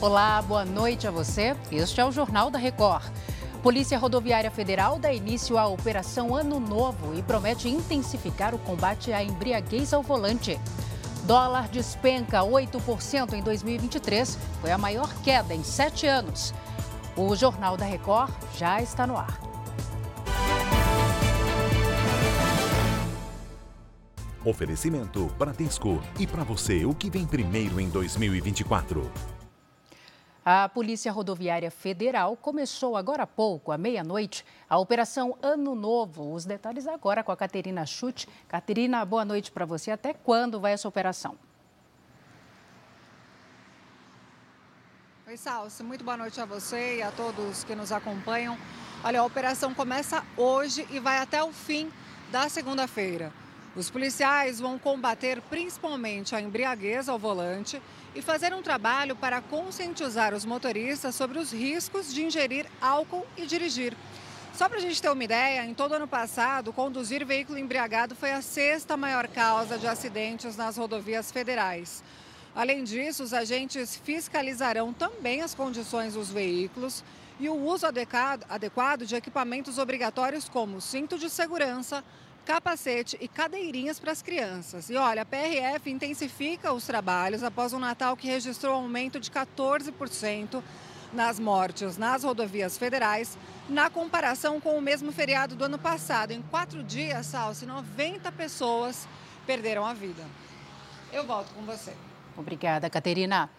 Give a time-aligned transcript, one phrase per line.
[0.00, 1.56] Olá, boa noite a você.
[1.72, 3.02] Este é o Jornal da Record.
[3.64, 9.24] Polícia Rodoviária Federal dá início à Operação Ano Novo e promete intensificar o combate à
[9.24, 10.56] embriaguez ao volante.
[11.24, 16.54] Dólar despenca 8% em 2023, foi a maior queda em sete anos.
[17.16, 19.40] O Jornal da Record já está no ar.
[24.44, 26.00] Oferecimento Bradesco.
[26.20, 29.10] E para você, o que vem primeiro em 2024?
[30.44, 36.32] A Polícia Rodoviária Federal começou agora há pouco, à meia-noite, a Operação Ano Novo.
[36.32, 38.28] Os detalhes agora com a Caterina Chute.
[38.48, 39.90] Caterina, boa noite para você.
[39.90, 41.36] Até quando vai essa operação?
[45.26, 45.84] Oi, Salso.
[45.84, 48.56] Muito boa noite a você e a todos que nos acompanham.
[49.04, 51.92] Olha, a operação começa hoje e vai até o fim
[52.32, 53.30] da segunda-feira.
[53.76, 57.82] Os policiais vão combater principalmente a embriaguez ao volante
[58.14, 63.46] e fazer um trabalho para conscientizar os motoristas sobre os riscos de ingerir álcool e
[63.46, 63.96] dirigir.
[64.54, 68.32] Só para a gente ter uma ideia, em todo ano passado, conduzir veículo embriagado foi
[68.32, 72.02] a sexta maior causa de acidentes nas rodovias federais.
[72.56, 77.04] Além disso, os agentes fiscalizarão também as condições dos veículos
[77.38, 82.02] e o uso adequado de equipamentos obrigatórios como cinto de segurança,
[82.48, 84.88] capacete e cadeirinhas para as crianças.
[84.88, 90.62] E olha, a PRF intensifica os trabalhos após um Natal que registrou aumento de 14%
[91.12, 93.36] nas mortes nas rodovias federais,
[93.68, 96.30] na comparação com o mesmo feriado do ano passado.
[96.30, 99.06] Em quatro dias, Salsi, 90 pessoas
[99.46, 100.24] perderam a vida.
[101.12, 101.92] Eu volto com você.
[102.34, 103.50] Obrigada, Caterina.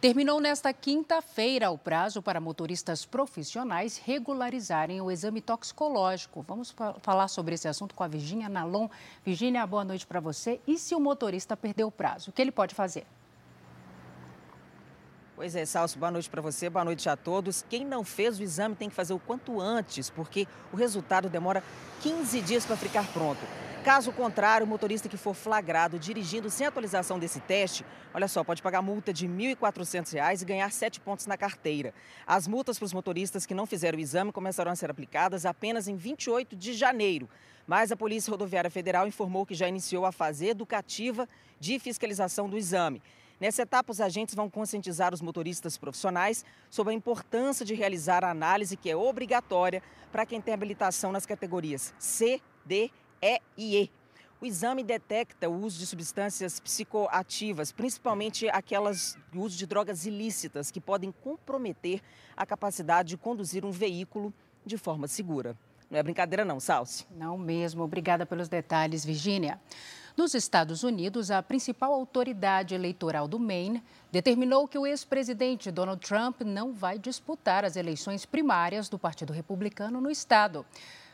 [0.00, 6.44] Terminou nesta quinta-feira o prazo para motoristas profissionais regularizarem o exame toxicológico.
[6.46, 8.88] Vamos falar sobre esse assunto com a Virginia Nalon.
[9.24, 10.60] Virginia, boa noite para você.
[10.66, 13.06] E se o motorista perdeu o prazo, o que ele pode fazer?
[15.36, 17.64] Pois é, Salso, boa noite para você, boa noite a todos.
[17.68, 21.60] Quem não fez o exame tem que fazer o quanto antes, porque o resultado demora
[22.02, 23.40] 15 dias para ficar pronto.
[23.84, 27.84] Caso contrário, o motorista que for flagrado dirigindo sem atualização desse teste,
[28.14, 31.92] olha só, pode pagar multa de R$ 1.400 e ganhar 7 pontos na carteira.
[32.24, 35.88] As multas para os motoristas que não fizeram o exame começarão a ser aplicadas apenas
[35.88, 37.28] em 28 de janeiro.
[37.66, 41.28] Mas a Polícia Rodoviária Federal informou que já iniciou a fase educativa
[41.58, 43.02] de fiscalização do exame.
[43.40, 48.30] Nessa etapa, os agentes vão conscientizar os motoristas profissionais sobre a importância de realizar a
[48.30, 52.90] análise que é obrigatória para quem tem habilitação nas categorias C, D
[53.20, 53.90] e e e.
[54.40, 60.70] O exame detecta o uso de substâncias psicoativas, principalmente aquelas o uso de drogas ilícitas
[60.70, 62.02] que podem comprometer
[62.36, 64.34] a capacidade de conduzir um veículo
[64.64, 65.56] de forma segura.
[65.90, 67.06] Não é brincadeira não, Salsi.
[67.16, 67.82] Não mesmo.
[67.82, 69.60] Obrigada pelos detalhes, Virgínia.
[70.16, 73.82] Nos Estados Unidos, a principal autoridade eleitoral do Maine
[74.12, 80.00] determinou que o ex-presidente Donald Trump não vai disputar as eleições primárias do Partido Republicano
[80.00, 80.64] no estado.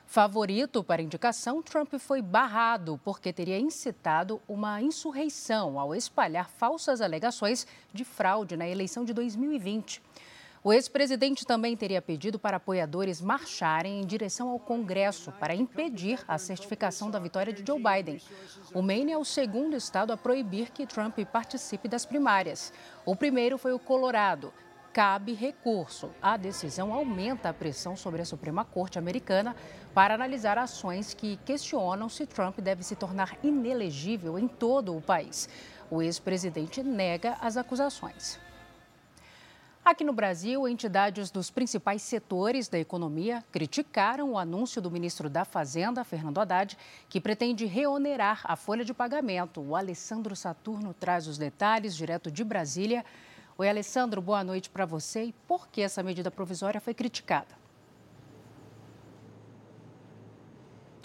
[0.06, 7.66] Favorito para indicação, Trump foi barrado porque teria incitado uma insurreição ao espalhar falsas alegações
[7.94, 10.02] de fraude na eleição de 2020.
[10.62, 16.36] O ex-presidente também teria pedido para apoiadores marcharem em direção ao Congresso para impedir a
[16.36, 18.20] certificação da vitória de Joe Biden.
[18.74, 22.74] O Maine é o segundo estado a proibir que Trump participe das primárias.
[23.06, 24.52] O primeiro foi o Colorado,
[24.92, 26.10] cabe recurso.
[26.20, 29.56] A decisão aumenta a pressão sobre a Suprema Corte americana
[29.94, 35.48] para analisar ações que questionam se Trump deve se tornar inelegível em todo o país.
[35.90, 38.38] O ex-presidente nega as acusações.
[39.82, 45.42] Aqui no Brasil, entidades dos principais setores da economia criticaram o anúncio do ministro da
[45.42, 46.76] Fazenda, Fernando Haddad,
[47.08, 49.58] que pretende reonerar a folha de pagamento.
[49.62, 53.04] O Alessandro Saturno traz os detalhes direto de Brasília.
[53.56, 55.24] Oi, Alessandro, boa noite para você.
[55.24, 57.58] E por que essa medida provisória foi criticada?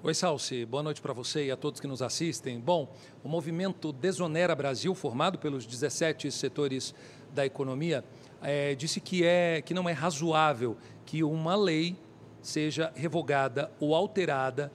[0.08, 0.66] Oi, Salsi.
[0.68, 2.60] Boa noite para você e a todos que nos assistem.
[2.60, 6.94] Bom, o movimento Desonera Brasil, formado pelos 17 setores
[7.34, 8.06] da economia,
[8.40, 11.98] é, disse que, é, que não é razoável que uma lei
[12.40, 14.72] seja revogada ou alterada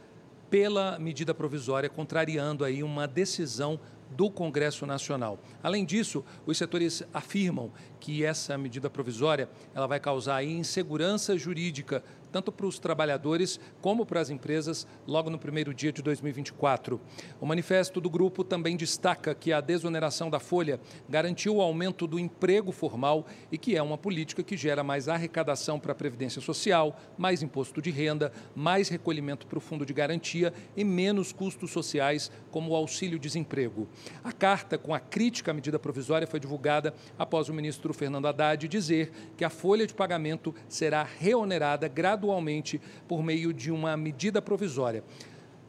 [0.50, 3.79] pela medida provisória, contrariando aí uma decisão
[4.11, 5.38] do Congresso Nacional.
[5.62, 12.52] Além disso, os setores afirmam que essa medida provisória ela vai causar insegurança jurídica tanto
[12.52, 17.00] para os trabalhadores como para as empresas, logo no primeiro dia de 2024.
[17.41, 22.19] O manifesto do grupo também destaca que a desoneração da folha garantiu o aumento do
[22.19, 26.99] emprego formal e que é uma política que gera mais arrecadação para a Previdência Social,
[27.19, 32.31] mais imposto de renda, mais recolhimento para o Fundo de Garantia e menos custos sociais,
[32.50, 33.88] como o auxílio-desemprego.
[34.23, 38.67] A carta com a crítica à medida provisória foi divulgada após o ministro Fernando Haddad
[38.69, 45.05] dizer que a folha de pagamento será reonerada gradualmente por meio de uma medida provisória.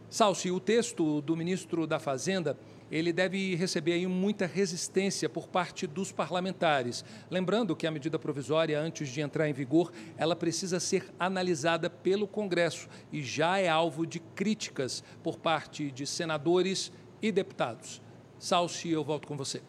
[0.09, 2.57] Salsi, o texto do ministro da Fazenda
[2.91, 7.05] ele deve receber aí muita resistência por parte dos parlamentares.
[7.29, 12.27] Lembrando que a medida provisória, antes de entrar em vigor, ela precisa ser analisada pelo
[12.27, 16.91] Congresso e já é alvo de críticas por parte de senadores
[17.21, 18.01] e deputados.
[18.37, 19.61] Salsi, eu volto com você.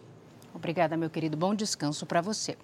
[0.55, 1.35] Obrigada, meu querido.
[1.35, 2.59] Bom descanso para você.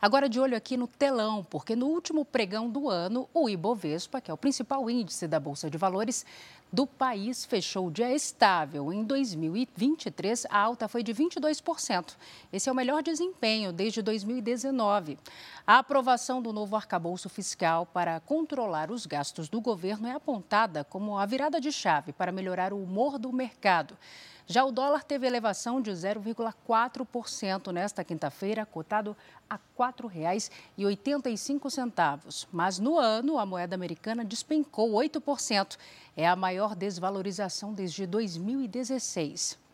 [0.00, 4.30] Agora de olho aqui no telão, porque no último pregão do ano, o Ibovespa, que
[4.30, 6.24] é o principal índice da Bolsa de Valores,
[6.72, 8.90] do país fechou o dia estável.
[8.90, 12.16] Em 2023, a alta foi de 22%.
[12.50, 15.18] Esse é o melhor desempenho desde 2019.
[15.66, 21.18] A aprovação do novo arcabouço fiscal para controlar os gastos do governo é apontada como
[21.18, 23.96] a virada de chave para melhorar o humor do mercado.
[24.46, 29.16] Já o dólar teve elevação de 0,4% nesta quinta-feira, cotado
[29.48, 32.46] a R$ 4,85.
[32.52, 35.78] Mas no ano, a moeda americana despencou 8%.
[36.14, 39.64] É a maior desvalorização desde 2016.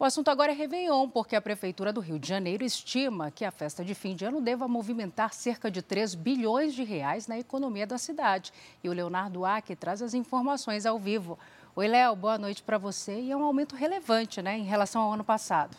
[0.00, 3.50] O assunto agora é Réveillon, porque a Prefeitura do Rio de Janeiro estima que a
[3.50, 7.84] festa de fim de ano deva movimentar cerca de 3 bilhões de reais na economia
[7.84, 8.52] da cidade.
[8.82, 11.36] E o Leonardo Aque traz as informações ao vivo.
[11.78, 13.20] Oi, Léo, boa noite para você.
[13.20, 15.76] E é um aumento relevante né, em relação ao ano passado.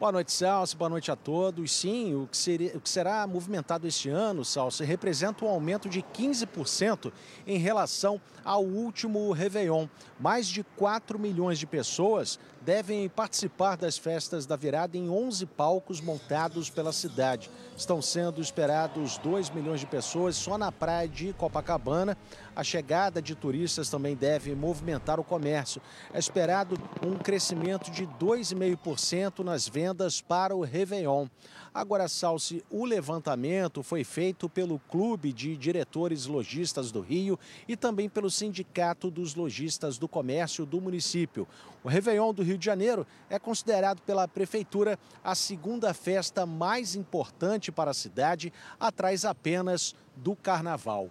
[0.00, 0.78] Boa noite, Celso.
[0.78, 1.70] Boa noite a todos.
[1.76, 6.00] Sim, o que, seria, o que será movimentado este ano, Celso, representa um aumento de
[6.00, 7.12] 15%
[7.46, 9.86] em relação ao último Réveillon.
[10.18, 16.00] Mais de 4 milhões de pessoas devem participar das festas da virada em 11 palcos
[16.00, 17.50] montados pela cidade.
[17.76, 22.16] Estão sendo esperados 2 milhões de pessoas só na praia de Copacabana.
[22.54, 25.80] A chegada de turistas também deve movimentar o comércio.
[26.12, 31.26] É esperado um crescimento de 2,5% nas vendas para o Réveillon.
[31.72, 37.38] Agora, Salsi, o levantamento foi feito pelo Clube de Diretores Logistas do Rio
[37.68, 41.46] e também pelo Sindicato dos Lojistas do Comércio do município.
[41.84, 47.70] O Réveillon do Rio de Janeiro é considerado pela Prefeitura a segunda festa mais importante
[47.70, 51.08] para a cidade, atrás apenas do Carnaval.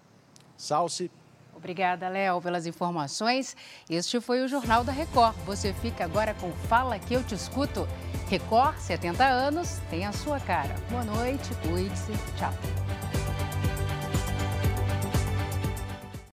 [0.57, 1.09] Salsi.
[1.59, 3.55] Obrigada, Léo, pelas informações.
[3.89, 5.35] Este foi o Jornal da Record.
[5.45, 7.87] Você fica agora com Fala que eu te escuto.
[8.29, 10.73] Record, 70 anos, tem a sua cara.
[10.89, 12.13] Boa noite, cuide-se.
[12.37, 12.53] Tchau.